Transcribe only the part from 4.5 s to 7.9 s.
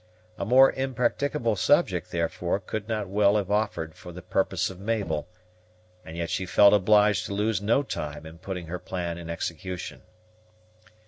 of Mabel, and yet she felt obliged to lose no